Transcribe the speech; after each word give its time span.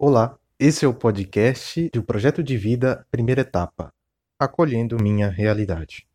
Olá, 0.00 0.38
esse 0.60 0.84
é 0.84 0.88
o 0.88 0.94
podcast 0.94 1.90
do 1.92 2.04
Projeto 2.04 2.40
de 2.40 2.56
Vida 2.56 3.04
Primeira 3.10 3.40
Etapa, 3.40 3.92
acolhendo 4.38 4.96
minha 4.96 5.28
realidade. 5.28 6.06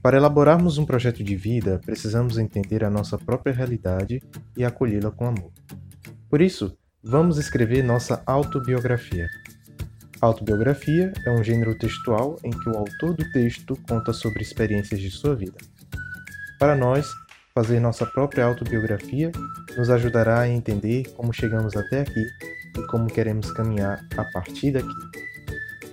Para 0.00 0.16
elaborarmos 0.16 0.78
um 0.78 0.86
projeto 0.86 1.22
de 1.22 1.36
vida, 1.36 1.82
precisamos 1.84 2.38
entender 2.38 2.82
a 2.82 2.88
nossa 2.88 3.18
própria 3.18 3.52
realidade 3.52 4.22
e 4.56 4.64
acolhê-la 4.64 5.10
com 5.10 5.26
amor. 5.26 5.52
Por 6.26 6.40
isso, 6.40 6.74
vamos 7.02 7.36
escrever 7.36 7.84
nossa 7.84 8.22
autobiografia. 8.24 9.28
Autobiografia 10.18 11.12
é 11.26 11.30
um 11.30 11.44
gênero 11.44 11.76
textual 11.76 12.38
em 12.42 12.52
que 12.52 12.70
o 12.70 12.78
autor 12.78 13.14
do 13.14 13.30
texto 13.32 13.76
conta 13.86 14.14
sobre 14.14 14.42
experiências 14.42 14.98
de 14.98 15.10
sua 15.10 15.36
vida. 15.36 15.58
Para 16.58 16.74
nós, 16.74 17.06
Fazer 17.52 17.80
nossa 17.80 18.06
própria 18.06 18.44
autobiografia 18.44 19.32
nos 19.76 19.90
ajudará 19.90 20.38
a 20.40 20.48
entender 20.48 21.12
como 21.16 21.32
chegamos 21.32 21.76
até 21.76 22.02
aqui 22.02 22.24
e 22.78 22.86
como 22.86 23.08
queremos 23.08 23.50
caminhar 23.50 24.06
a 24.16 24.24
partir 24.24 24.70
daqui. 24.70 24.94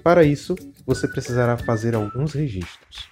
Para 0.03 0.23
isso, 0.23 0.55
você 0.85 1.07
precisará 1.07 1.57
fazer 1.57 1.95
alguns 1.95 2.33
registros. 2.33 3.09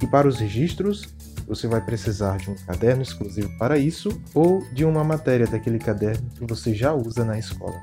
E 0.00 0.06
para 0.06 0.28
os 0.28 0.38
registros, 0.38 1.02
você 1.48 1.66
vai 1.66 1.84
precisar 1.84 2.36
de 2.36 2.48
um 2.48 2.54
caderno 2.54 3.02
exclusivo 3.02 3.50
para 3.58 3.76
isso 3.76 4.08
ou 4.32 4.64
de 4.72 4.84
uma 4.84 5.02
matéria 5.02 5.48
daquele 5.48 5.80
caderno 5.80 6.30
que 6.30 6.46
você 6.46 6.72
já 6.72 6.94
usa 6.94 7.24
na 7.24 7.36
escola. 7.36 7.82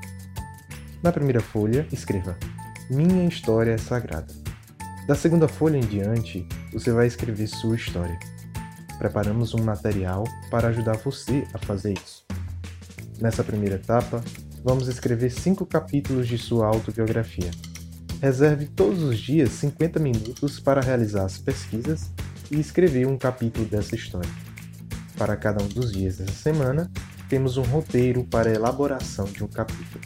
Na 1.02 1.12
primeira 1.12 1.40
folha, 1.40 1.86
escreva: 1.92 2.34
Minha 2.90 3.28
história 3.28 3.72
é 3.72 3.78
sagrada. 3.78 4.32
Da 5.06 5.14
segunda 5.14 5.46
folha 5.46 5.76
em 5.76 5.86
diante, 5.86 6.48
você 6.72 6.90
vai 6.92 7.06
escrever 7.06 7.46
sua 7.46 7.76
história 7.76 8.18
preparamos 8.94 9.54
um 9.54 9.62
material 9.62 10.24
para 10.50 10.68
ajudar 10.68 10.96
você 10.96 11.46
a 11.52 11.58
fazer 11.58 11.94
isso. 11.94 12.24
Nessa 13.20 13.44
primeira 13.44 13.76
etapa, 13.76 14.22
vamos 14.62 14.88
escrever 14.88 15.30
cinco 15.30 15.66
capítulos 15.66 16.26
de 16.26 16.38
sua 16.38 16.66
autobiografia. 16.66 17.50
Reserve 18.20 18.66
todos 18.66 19.02
os 19.02 19.18
dias 19.18 19.50
50 19.50 20.00
minutos 20.00 20.58
para 20.58 20.80
realizar 20.80 21.24
as 21.24 21.38
pesquisas 21.38 22.10
e 22.50 22.58
escrever 22.58 23.06
um 23.06 23.18
capítulo 23.18 23.66
dessa 23.66 23.94
história. 23.94 24.30
Para 25.16 25.36
cada 25.36 25.62
um 25.62 25.68
dos 25.68 25.92
dias 25.92 26.18
dessa 26.18 26.32
semana, 26.32 26.90
temos 27.28 27.56
um 27.56 27.62
roteiro 27.62 28.24
para 28.24 28.50
a 28.50 28.54
elaboração 28.54 29.26
de 29.26 29.44
um 29.44 29.48
capítulo. 29.48 30.04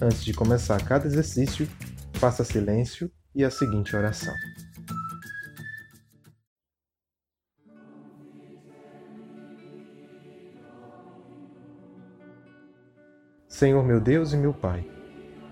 Antes 0.00 0.24
de 0.24 0.32
começar 0.32 0.82
cada 0.84 1.06
exercício, 1.06 1.68
faça 2.14 2.44
silêncio 2.44 3.10
e 3.34 3.44
a 3.44 3.50
seguinte 3.50 3.94
oração. 3.94 4.34
Senhor 13.60 13.84
meu 13.84 14.00
Deus 14.00 14.32
e 14.32 14.38
meu 14.38 14.54
Pai, 14.54 14.86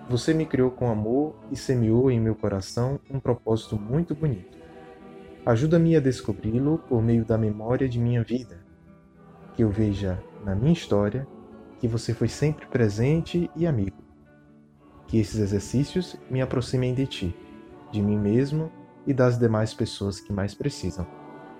você 0.09 0.33
me 0.33 0.43
criou 0.43 0.71
com 0.71 0.89
amor 0.89 1.35
e 1.51 1.55
semeou 1.55 2.09
em 2.09 2.19
meu 2.19 2.33
coração 2.33 2.99
um 3.07 3.19
propósito 3.19 3.77
muito 3.77 4.15
bonito. 4.15 4.57
Ajuda-me 5.45 5.95
a 5.95 5.99
descobri-lo 5.99 6.79
por 6.89 7.03
meio 7.03 7.23
da 7.23 7.37
memória 7.37 7.87
de 7.87 7.99
minha 7.99 8.23
vida, 8.23 8.57
que 9.53 9.63
eu 9.63 9.69
veja 9.69 10.19
na 10.43 10.55
minha 10.55 10.73
história 10.73 11.27
que 11.77 11.87
você 11.87 12.11
foi 12.11 12.27
sempre 12.27 12.65
presente 12.65 13.47
e 13.55 13.67
amigo. 13.67 14.01
Que 15.05 15.19
esses 15.19 15.39
exercícios 15.39 16.17
me 16.31 16.41
aproximem 16.41 16.95
de 16.95 17.05
ti, 17.05 17.35
de 17.91 18.01
mim 18.01 18.17
mesmo 18.17 18.71
e 19.05 19.13
das 19.13 19.37
demais 19.37 19.71
pessoas 19.71 20.19
que 20.19 20.33
mais 20.33 20.55
precisam. 20.55 21.05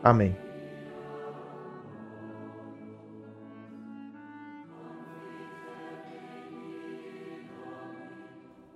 Amém. 0.03 0.48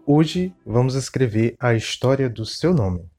Hoje 0.06 0.54
vamos 0.66 0.96
escrever 0.96 1.56
a 1.58 1.74
história 1.74 2.30
do 2.30 2.46
seu 2.46 2.74
nome. 2.74 3.09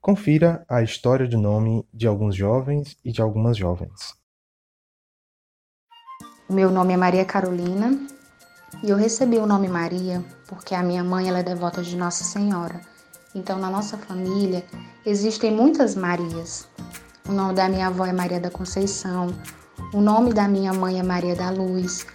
Confira 0.00 0.64
a 0.68 0.80
história 0.80 1.26
do 1.26 1.36
nome 1.36 1.84
de 1.92 2.06
alguns 2.06 2.36
jovens 2.36 2.96
e 3.04 3.10
de 3.10 3.20
algumas 3.20 3.56
jovens. 3.56 4.14
O 6.48 6.52
meu 6.52 6.70
nome 6.70 6.92
é 6.92 6.96
Maria 6.96 7.24
Carolina 7.24 7.98
e 8.84 8.90
eu 8.90 8.96
recebi 8.96 9.36
o 9.38 9.46
nome 9.46 9.66
Maria 9.66 10.24
porque 10.46 10.76
a 10.76 10.82
minha 10.82 11.02
mãe 11.02 11.28
ela 11.28 11.40
é 11.40 11.42
devota 11.42 11.82
de 11.82 11.96
Nossa 11.96 12.22
Senhora. 12.22 12.80
Então, 13.34 13.58
na 13.58 13.68
nossa 13.68 13.98
família 13.98 14.64
existem 15.04 15.50
muitas 15.50 15.96
Marias. 15.96 16.68
O 17.28 17.32
nome 17.32 17.54
da 17.54 17.68
minha 17.68 17.88
avó 17.88 18.06
é 18.06 18.12
Maria 18.12 18.38
da 18.38 18.48
Conceição, 18.48 19.34
o 19.92 20.00
nome 20.00 20.32
da 20.32 20.46
minha 20.46 20.72
mãe 20.72 21.00
é 21.00 21.02
Maria 21.02 21.34
da 21.34 21.50
Luz, 21.50 22.06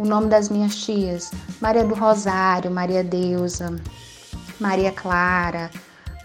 o 0.00 0.06
nome 0.06 0.28
das 0.28 0.48
minhas 0.48 0.76
tias: 0.76 1.30
Maria 1.60 1.84
do 1.84 1.94
Rosário, 1.94 2.70
Maria 2.70 3.04
Deusa, 3.04 3.76
Maria 4.58 4.90
Clara, 4.90 5.70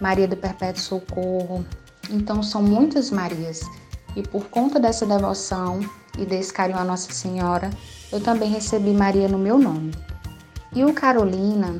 Maria 0.00 0.26
do 0.26 0.34
Perpétuo 0.34 0.82
Socorro. 0.82 1.64
Então 2.08 2.42
são 2.42 2.62
muitas 2.62 3.10
Marias. 3.10 3.60
E 4.16 4.22
por 4.22 4.46
conta 4.46 4.80
dessa 4.80 5.04
devoção 5.04 5.80
e 6.18 6.24
desse 6.24 6.54
carinho 6.54 6.78
à 6.78 6.84
Nossa 6.84 7.12
Senhora, 7.12 7.68
eu 8.10 8.18
também 8.18 8.48
recebi 8.48 8.92
Maria 8.92 9.28
no 9.28 9.38
meu 9.38 9.58
nome. 9.58 9.92
E 10.74 10.82
o 10.82 10.94
Carolina, 10.94 11.78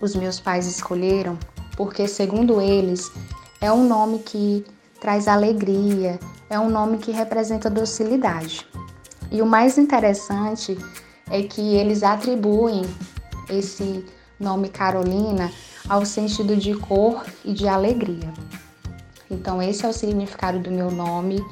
os 0.00 0.16
meus 0.16 0.40
pais 0.40 0.66
escolheram 0.66 1.38
porque, 1.76 2.08
segundo 2.08 2.60
eles, 2.60 3.12
é 3.60 3.70
um 3.70 3.86
nome 3.86 4.18
que 4.18 4.66
traz 5.00 5.28
alegria, 5.28 6.18
é 6.50 6.58
um 6.58 6.68
nome 6.68 6.98
que 6.98 7.12
representa 7.12 7.70
docilidade. 7.70 8.66
E 9.30 9.42
o 9.42 9.46
mais 9.46 9.78
interessante 9.78 10.78
é 11.30 11.42
que 11.42 11.60
eles 11.60 12.02
atribuem 12.02 12.82
esse 13.48 14.04
nome 14.38 14.68
Carolina 14.68 15.50
ao 15.88 16.04
sentido 16.04 16.56
de 16.56 16.74
cor 16.74 17.24
e 17.44 17.52
de 17.52 17.68
alegria. 17.68 18.32
Então, 19.30 19.60
esse 19.60 19.84
é 19.84 19.88
o 19.88 19.92
significado 19.92 20.58
do 20.58 20.70
meu 20.70 20.90
nome, 20.90 21.44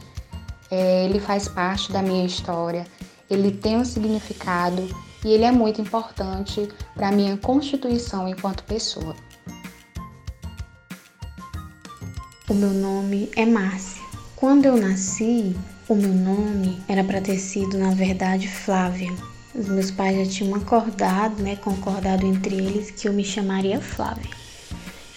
é, 0.70 1.04
ele 1.04 1.20
faz 1.20 1.48
parte 1.48 1.92
da 1.92 2.00
minha 2.00 2.24
história, 2.24 2.86
ele 3.28 3.50
tem 3.50 3.76
um 3.76 3.84
significado 3.84 4.88
e 5.24 5.32
ele 5.32 5.44
é 5.44 5.52
muito 5.52 5.80
importante 5.80 6.68
para 6.94 7.08
a 7.08 7.12
minha 7.12 7.36
constituição 7.36 8.28
enquanto 8.28 8.64
pessoa. 8.64 9.14
O 12.48 12.54
meu 12.54 12.70
nome 12.70 13.30
é 13.36 13.46
Márcia. 13.46 14.02
Quando 14.36 14.66
eu 14.66 14.76
nasci, 14.76 15.56
o 15.92 15.96
meu 15.96 16.14
nome 16.14 16.78
era 16.88 17.04
para 17.04 17.20
ter 17.20 17.38
sido, 17.38 17.76
na 17.76 17.90
verdade, 17.90 18.48
Flávia. 18.48 19.12
Os 19.54 19.68
meus 19.68 19.90
pais 19.90 20.16
já 20.16 20.32
tinham 20.32 20.54
acordado, 20.54 21.42
né, 21.42 21.56
concordado 21.56 22.26
entre 22.26 22.54
eles 22.54 22.90
que 22.90 23.06
eu 23.06 23.12
me 23.12 23.22
chamaria 23.22 23.78
Flávia. 23.78 24.30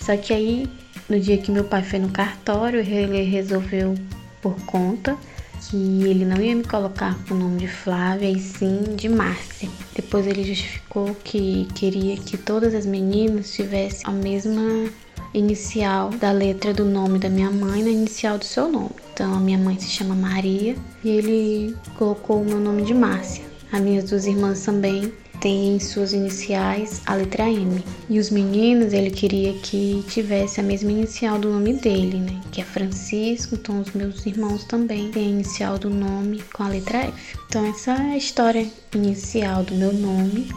Só 0.02 0.18
que 0.18 0.34
aí, 0.34 0.70
no 1.08 1.18
dia 1.18 1.38
que 1.38 1.50
meu 1.50 1.64
pai 1.64 1.82
foi 1.82 2.00
no 2.00 2.10
cartório, 2.10 2.82
ele 2.82 3.24
resolveu 3.24 3.96
por 4.42 4.60
conta 4.66 5.18
que 5.62 6.04
ele 6.04 6.26
não 6.26 6.42
ia 6.42 6.54
me 6.54 6.64
colocar 6.64 7.18
com 7.26 7.36
o 7.36 7.38
nome 7.38 7.60
de 7.60 7.68
Flávia 7.70 8.30
e 8.30 8.40
sim 8.40 8.84
de 8.98 9.08
Márcia. 9.08 9.70
Depois 9.96 10.28
ele 10.28 10.44
justificou 10.44 11.16
que 11.24 11.70
queria 11.74 12.18
que 12.18 12.38
todas 12.38 12.76
as 12.76 12.86
meninas 12.86 13.54
tivessem 13.54 14.02
a 14.06 14.12
mesma 14.12 14.90
inicial 15.38 16.10
da 16.10 16.32
letra 16.32 16.74
do 16.74 16.86
nome 16.86 17.20
da 17.20 17.30
minha 17.30 17.52
mãe 17.52 17.84
na 17.84 17.90
inicial 17.90 18.38
do 18.38 18.46
seu 18.46 18.70
nome. 18.72 18.92
Então 19.14 19.34
a 19.34 19.40
minha 19.40 19.58
mãe 19.58 19.78
se 19.80 19.90
chama 19.90 20.16
Maria 20.16 20.76
e 21.04 21.10
ele 21.10 21.76
colocou 21.98 22.42
o 22.42 22.46
meu 22.46 22.60
nome 22.60 22.84
de 22.84 22.94
Márcia. 22.94 23.44
As 23.72 23.82
minhas 23.82 24.06
duas 24.06 24.26
irmãs 24.26 24.64
também 24.64 25.12
têm 25.42 25.76
em 25.76 25.80
suas 25.80 26.14
iniciais 26.14 27.02
a 27.06 27.16
letra 27.16 27.50
M. 27.50 27.84
E 28.10 28.20
os 28.20 28.30
meninos, 28.30 28.94
ele 28.94 29.12
queria 29.12 29.54
que 29.54 30.04
tivesse 30.08 30.60
a 30.60 30.64
mesma 30.64 30.92
inicial 30.92 31.38
do 31.38 31.52
nome 31.52 31.74
dele, 31.74 32.18
né? 32.20 32.42
Que 32.52 32.62
é 32.62 32.64
Francisco, 32.64 33.56
então 33.56 33.82
os 33.82 33.92
meus 33.92 34.26
irmãos 34.26 34.64
também 34.64 35.12
têm 35.12 35.26
a 35.26 35.30
inicial 35.30 35.78
do 35.78 35.90
nome 35.90 36.42
com 36.54 36.64
a 36.64 36.70
letra 36.70 37.00
F. 37.00 37.38
Então 37.48 37.66
essa 37.66 37.92
é 37.92 38.14
a 38.14 38.18
história 38.18 38.68
inicial 38.94 39.64
do 39.64 39.76
meu 39.76 39.94
nome. 39.94 40.50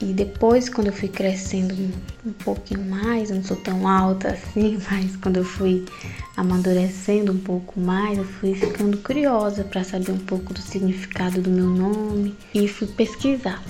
E 0.00 0.06
depois, 0.06 0.68
quando 0.68 0.88
eu 0.88 0.92
fui 0.92 1.08
crescendo 1.08 1.74
um 2.24 2.32
pouquinho 2.32 2.84
mais, 2.84 3.30
eu 3.30 3.36
não 3.36 3.42
sou 3.42 3.56
tão 3.56 3.88
alta 3.88 4.28
assim, 4.32 4.78
mas 4.90 5.16
quando 5.16 5.38
eu 5.38 5.44
fui 5.44 5.84
amadurecendo 6.36 7.32
um 7.32 7.38
pouco 7.38 7.80
mais, 7.80 8.16
eu 8.16 8.24
fui 8.24 8.54
ficando 8.54 8.96
curiosa 8.98 9.64
para 9.64 9.82
saber 9.82 10.12
um 10.12 10.18
pouco 10.18 10.54
do 10.54 10.60
significado 10.60 11.42
do 11.42 11.50
meu 11.50 11.66
nome 11.66 12.36
e 12.54 12.68
fui 12.68 12.86
pesquisar. 12.86 13.62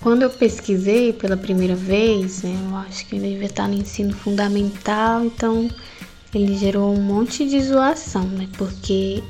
Quando 0.00 0.22
eu 0.22 0.30
pesquisei 0.30 1.12
pela 1.12 1.36
primeira 1.36 1.74
vez, 1.74 2.42
né, 2.42 2.54
eu 2.70 2.76
acho 2.76 3.06
que 3.06 3.16
eu 3.16 3.20
devia 3.22 3.46
estar 3.46 3.68
no 3.68 3.74
ensino 3.74 4.14
fundamental, 4.14 5.24
então 5.24 5.70
ele 6.34 6.56
gerou 6.56 6.94
um 6.94 7.00
monte 7.00 7.48
de 7.48 7.60
zoação, 7.62 8.24
né? 8.24 8.48
Porque 8.58 9.22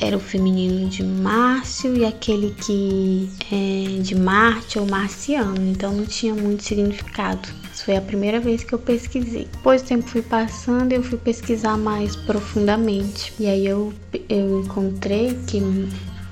era 0.00 0.16
o 0.16 0.20
feminino 0.20 0.88
de 0.88 1.02
Márcio 1.02 1.96
e 1.96 2.04
aquele 2.04 2.54
que 2.54 3.28
é 3.52 4.00
de 4.00 4.14
Marte 4.14 4.78
ou 4.78 4.86
marciano, 4.86 5.60
então 5.70 5.92
não 5.92 6.06
tinha 6.06 6.34
muito 6.34 6.64
significado. 6.64 7.48
Isso 7.72 7.84
foi 7.84 7.96
a 7.96 8.00
primeira 8.00 8.40
vez 8.40 8.64
que 8.64 8.72
eu 8.72 8.78
pesquisei. 8.78 9.46
Depois 9.52 9.82
o 9.82 9.84
tempo 9.84 10.08
fui 10.08 10.22
passando, 10.22 10.92
eu 10.92 11.02
fui 11.02 11.18
pesquisar 11.18 11.76
mais 11.76 12.16
profundamente. 12.16 13.32
E 13.38 13.46
aí 13.46 13.66
eu, 13.66 13.92
eu 14.28 14.62
encontrei 14.62 15.38
que 15.46 15.60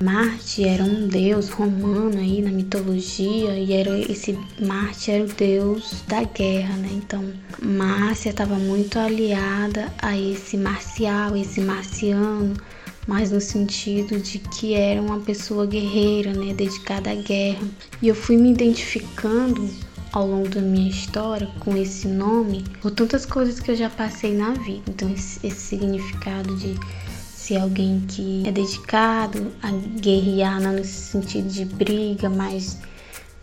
Marte 0.01 0.63
era 0.63 0.83
um 0.83 1.07
deus 1.07 1.49
romano 1.49 2.17
aí 2.19 2.41
na 2.41 2.51
mitologia 2.51 3.53
e 3.53 3.73
era 3.73 3.97
esse 3.99 4.37
Marte 4.61 5.11
era 5.11 5.25
o 5.25 5.27
deus 5.27 6.03
da 6.07 6.23
guerra, 6.23 6.75
né? 6.77 6.89
Então 6.93 7.25
Márcia 7.61 8.29
estava 8.29 8.55
muito 8.55 8.97
aliada 8.97 9.91
a 10.01 10.17
esse 10.17 10.55
marcial, 10.55 11.35
esse 11.35 11.59
marciano, 11.59 12.53
mas 13.09 13.31
no 13.31 13.41
sentido 13.41 14.19
de 14.19 14.37
que 14.37 14.75
era 14.75 15.01
uma 15.01 15.19
pessoa 15.19 15.65
guerreira, 15.65 16.31
né, 16.31 16.53
dedicada 16.53 17.09
à 17.09 17.15
guerra. 17.15 17.67
E 18.03 18.07
eu 18.07 18.13
fui 18.13 18.37
me 18.37 18.51
identificando 18.51 19.67
ao 20.11 20.27
longo 20.27 20.47
da 20.47 20.61
minha 20.61 20.91
história 20.91 21.49
com 21.59 21.75
esse 21.75 22.07
nome 22.07 22.63
por 22.79 22.91
tantas 22.91 23.25
coisas 23.25 23.59
que 23.59 23.71
eu 23.71 23.75
já 23.75 23.89
passei 23.89 24.35
na 24.35 24.51
vida. 24.51 24.83
Então 24.87 25.09
esse, 25.11 25.45
esse 25.45 25.59
significado 25.59 26.55
de 26.57 26.75
ser 27.35 27.57
alguém 27.57 28.03
que 28.07 28.43
é 28.45 28.51
dedicado 28.51 29.51
a 29.63 29.71
guerrear, 29.71 30.61
não 30.61 30.73
nesse 30.73 31.11
sentido 31.11 31.49
de 31.49 31.65
briga, 31.65 32.29
mas 32.29 32.77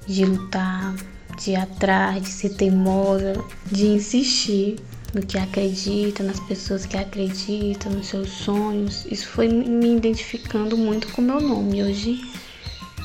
de 0.06 0.24
lutar, 0.24 0.94
de 1.42 1.50
ir 1.50 1.56
atrás, 1.56 2.22
de 2.22 2.28
ser 2.28 2.50
teimosa, 2.50 3.32
de 3.72 3.88
insistir 3.88 4.76
no 5.16 5.22
que 5.24 5.38
acredita, 5.38 6.22
nas 6.22 6.38
pessoas 6.40 6.84
que 6.84 6.94
acreditam, 6.94 7.90
nos 7.90 8.08
seus 8.08 8.28
sonhos. 8.28 9.06
Isso 9.10 9.26
foi 9.28 9.48
me 9.48 9.96
identificando 9.96 10.76
muito 10.76 11.08
com 11.08 11.22
o 11.22 11.24
meu 11.24 11.40
nome. 11.40 11.82
Hoje 11.82 12.20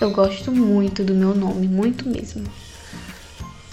eu 0.02 0.12
gosto 0.12 0.52
muito 0.52 1.06
do 1.06 1.16
meu 1.16 1.34
nome, 1.34 1.70
muito 1.70 2.10
mesmo. 2.10 2.44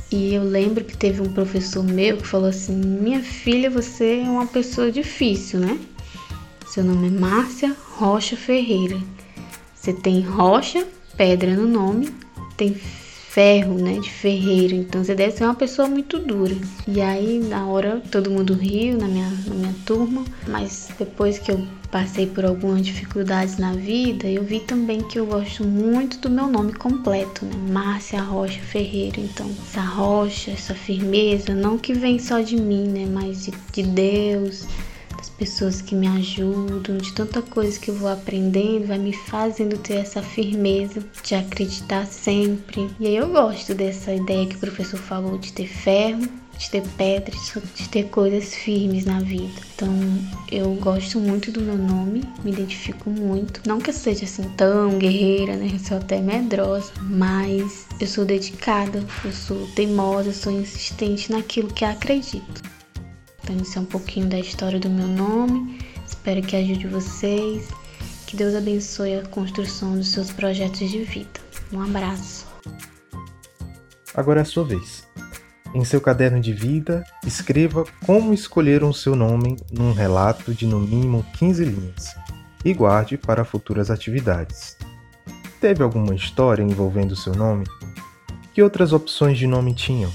E 0.08 0.32
eu 0.32 0.44
lembro 0.44 0.84
que 0.84 0.96
teve 0.96 1.20
um 1.20 1.32
professor 1.32 1.82
meu 1.82 2.18
que 2.18 2.26
falou 2.28 2.48
assim: 2.48 2.76
Minha 2.76 3.20
filha, 3.20 3.68
você 3.68 4.20
é 4.20 4.30
uma 4.30 4.46
pessoa 4.46 4.92
difícil, 4.92 5.58
né? 5.58 5.76
Seu 6.68 6.84
nome 6.84 7.08
é 7.08 7.10
Márcia 7.10 7.76
Rocha 7.96 8.36
Ferreira. 8.36 9.00
Você 9.74 9.92
tem 9.92 10.20
rocha, 10.20 10.86
pedra 11.16 11.56
no 11.56 11.66
nome, 11.66 12.14
tem 12.56 12.80
ferro, 13.38 13.74
né, 13.74 14.00
de 14.00 14.10
ferreiro. 14.10 14.74
Então 14.74 15.04
você 15.04 15.14
deve 15.14 15.30
ser 15.30 15.44
uma 15.44 15.54
pessoa 15.54 15.86
muito 15.86 16.18
dura. 16.18 16.56
E 16.88 17.00
aí 17.00 17.38
na 17.38 17.68
hora 17.68 18.02
todo 18.10 18.32
mundo 18.32 18.52
riu 18.52 18.98
na 18.98 19.06
minha, 19.06 19.30
na 19.46 19.54
minha 19.54 19.74
turma, 19.86 20.24
mas 20.48 20.88
depois 20.98 21.38
que 21.38 21.52
eu 21.52 21.64
passei 21.88 22.26
por 22.26 22.44
algumas 22.44 22.84
dificuldades 22.84 23.56
na 23.56 23.74
vida, 23.74 24.26
eu 24.26 24.42
vi 24.42 24.58
também 24.58 25.02
que 25.02 25.20
eu 25.20 25.26
gosto 25.26 25.64
muito 25.64 26.18
do 26.18 26.28
meu 26.28 26.48
nome 26.48 26.72
completo, 26.72 27.44
né? 27.44 27.52
Márcia 27.70 28.20
Rocha 28.20 28.60
Ferreira. 28.60 29.20
Então, 29.20 29.48
essa 29.62 29.82
rocha, 29.82 30.50
essa 30.50 30.74
firmeza, 30.74 31.54
não 31.54 31.78
que 31.78 31.94
vem 31.94 32.18
só 32.18 32.40
de 32.40 32.56
mim, 32.56 32.88
né? 32.88 33.06
Mas 33.08 33.44
de, 33.44 33.52
de 33.72 33.82
Deus, 33.84 34.66
pessoas 35.38 35.80
que 35.80 35.94
me 35.94 36.08
ajudam, 36.08 36.98
de 36.98 37.12
tanta 37.14 37.40
coisa 37.40 37.78
que 37.78 37.90
eu 37.90 37.94
vou 37.94 38.08
aprendendo, 38.08 38.88
vai 38.88 38.98
me 38.98 39.12
fazendo 39.12 39.78
ter 39.78 39.94
essa 39.94 40.20
firmeza 40.20 41.02
de 41.22 41.34
acreditar 41.34 42.06
sempre. 42.06 42.90
E 42.98 43.06
aí 43.06 43.16
eu 43.16 43.28
gosto 43.28 43.74
dessa 43.74 44.12
ideia 44.12 44.46
que 44.46 44.56
o 44.56 44.60
professor 44.60 44.98
falou 44.98 45.38
de 45.38 45.52
ter 45.52 45.68
ferro, 45.68 46.28
de 46.58 46.70
ter 46.70 46.82
pedras, 46.96 47.52
de 47.76 47.88
ter 47.88 48.08
coisas 48.08 48.52
firmes 48.52 49.04
na 49.04 49.20
vida. 49.20 49.60
Então 49.74 49.88
eu 50.50 50.74
gosto 50.74 51.20
muito 51.20 51.52
do 51.52 51.60
meu 51.60 51.78
nome, 51.78 52.24
me 52.42 52.50
identifico 52.50 53.08
muito. 53.08 53.60
Não 53.66 53.78
que 53.78 53.90
eu 53.90 53.94
seja 53.94 54.24
assim 54.24 54.42
tão 54.56 54.98
guerreira, 54.98 55.54
né? 55.56 55.70
Eu 55.72 55.78
sou 55.78 55.98
até 55.98 56.20
medrosa, 56.20 56.92
mas 57.02 57.86
eu 58.00 58.06
sou 58.08 58.24
dedicada, 58.24 59.04
eu 59.24 59.32
sou 59.32 59.68
teimosa, 59.76 60.30
eu 60.30 60.34
sou 60.34 60.52
insistente 60.52 61.30
naquilo 61.30 61.72
que 61.72 61.84
acredito. 61.84 62.77
É 63.50 63.80
um 63.80 63.84
pouquinho 63.86 64.26
da 64.26 64.38
história 64.38 64.78
do 64.78 64.90
meu 64.90 65.06
nome. 65.06 65.78
Espero 66.06 66.42
que 66.42 66.54
ajude 66.54 66.86
vocês. 66.86 67.70
Que 68.26 68.36
Deus 68.36 68.54
abençoe 68.54 69.14
a 69.14 69.26
construção 69.26 69.96
dos 69.96 70.08
seus 70.08 70.30
projetos 70.30 70.90
de 70.90 71.02
vida. 71.02 71.40
Um 71.72 71.80
abraço. 71.80 72.46
Agora 74.14 74.40
é 74.40 74.42
a 74.42 74.44
sua 74.44 74.64
vez. 74.64 75.08
Em 75.74 75.82
seu 75.82 75.98
caderno 75.98 76.40
de 76.40 76.52
vida, 76.52 77.02
escreva 77.26 77.86
como 78.04 78.34
escolheram 78.34 78.92
seu 78.92 79.16
nome 79.16 79.56
num 79.72 79.92
relato 79.92 80.52
de 80.52 80.66
no 80.66 80.78
mínimo 80.78 81.24
15 81.38 81.64
linhas 81.64 82.14
e 82.62 82.74
guarde 82.74 83.16
para 83.16 83.46
futuras 83.46 83.90
atividades. 83.90 84.76
Teve 85.58 85.82
alguma 85.82 86.14
história 86.14 86.62
envolvendo 86.62 87.12
o 87.12 87.16
seu 87.16 87.34
nome? 87.34 87.64
Que 88.52 88.62
outras 88.62 88.92
opções 88.92 89.38
de 89.38 89.46
nome 89.46 89.72
tinham? 89.72 90.12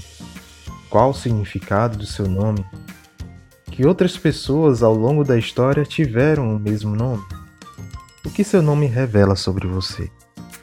Qual 0.88 1.10
o 1.10 1.14
significado 1.14 1.98
do 1.98 2.06
seu 2.06 2.28
nome 2.28 2.64
que 3.74 3.84
outras 3.84 4.16
pessoas 4.16 4.84
ao 4.84 4.94
longo 4.94 5.24
da 5.24 5.36
história 5.36 5.82
tiveram 5.82 6.54
o 6.54 6.60
mesmo 6.60 6.94
nome? 6.94 7.24
O 8.24 8.30
que 8.30 8.44
seu 8.44 8.62
nome 8.62 8.86
revela 8.86 9.34
sobre 9.34 9.66
você? 9.66 10.08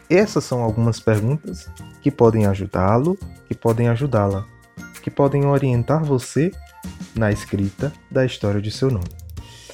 Essas 0.10 0.46
são 0.46 0.62
algumas 0.62 0.98
perguntas 0.98 1.70
que 2.02 2.10
podem 2.10 2.46
ajudá-lo, 2.46 3.20
que 3.50 3.54
podem 3.54 3.90
ajudá-la, 3.90 4.46
que 5.04 5.12
podem 5.12 5.46
orientar 5.46 6.06
você 6.06 6.52
na 7.14 7.30
escrita 7.30 7.92
da 8.10 8.26
história 8.26 8.62
de 8.62 8.72
seu 8.72 8.90
nome. 8.90 9.12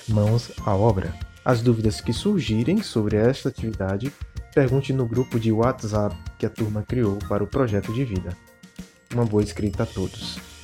Mãos 0.09 0.51
à 0.65 0.75
obra. 0.75 1.13
As 1.45 1.61
dúvidas 1.61 2.01
que 2.01 2.13
surgirem 2.13 2.81
sobre 2.81 3.17
esta 3.17 3.49
atividade, 3.49 4.11
pergunte 4.51 4.91
no 4.91 5.05
grupo 5.05 5.39
de 5.39 5.51
WhatsApp 5.51 6.17
que 6.39 6.45
a 6.47 6.49
turma 6.49 6.81
criou 6.81 7.19
para 7.29 7.43
o 7.43 7.47
projeto 7.47 7.93
de 7.93 8.03
vida. 8.03 8.35
Uma 9.13 9.25
boa 9.25 9.43
escrita 9.43 9.83
a 9.83 9.85
todos. 9.85 10.56